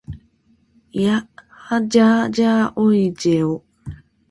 [0.93, 3.63] いはじゃじゃおいじぇお。